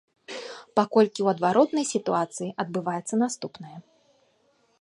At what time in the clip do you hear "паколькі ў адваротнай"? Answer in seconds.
0.79-1.85